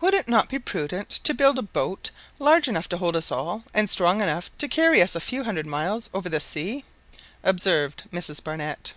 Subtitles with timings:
[0.00, 3.64] "Would it not be prudent to build a boat large enough to hold us all,
[3.74, 6.84] and strong enough to carry us a few hundred miles over the sea?"
[7.42, 8.94] observed Mrs Barnett.